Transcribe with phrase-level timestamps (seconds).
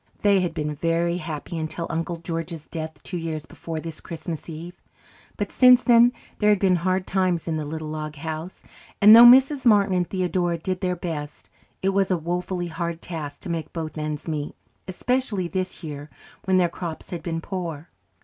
[0.23, 4.81] They had been very happy until Uncle George's death two years before this Christmas Eve;
[5.37, 8.63] but since then there had been hard times in the little log house,
[8.99, 9.63] and though Mrs.
[9.63, 11.51] Martin and Theodora did their best,
[11.83, 14.55] it was a woefully hard task to make both ends meet,
[14.87, 16.09] especially this year
[16.45, 17.89] when their crops had been poor.